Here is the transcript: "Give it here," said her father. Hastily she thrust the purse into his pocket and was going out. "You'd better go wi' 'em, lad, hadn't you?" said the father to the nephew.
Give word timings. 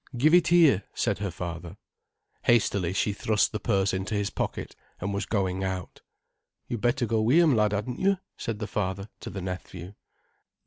"Give 0.17 0.33
it 0.33 0.47
here," 0.47 0.83
said 0.95 1.19
her 1.19 1.29
father. 1.29 1.77
Hastily 2.45 2.91
she 2.91 3.13
thrust 3.13 3.51
the 3.51 3.59
purse 3.59 3.93
into 3.93 4.15
his 4.15 4.31
pocket 4.31 4.75
and 4.99 5.13
was 5.13 5.27
going 5.27 5.63
out. 5.63 6.01
"You'd 6.67 6.81
better 6.81 7.05
go 7.05 7.21
wi' 7.21 7.35
'em, 7.35 7.55
lad, 7.55 7.71
hadn't 7.71 7.99
you?" 7.99 8.17
said 8.35 8.57
the 8.57 8.65
father 8.65 9.09
to 9.19 9.29
the 9.29 9.41
nephew. 9.43 9.93